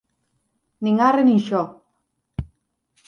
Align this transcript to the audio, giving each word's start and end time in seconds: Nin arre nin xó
Nin 0.83 0.95
arre 1.07 1.23
nin 1.25 1.39
xó 1.47 1.63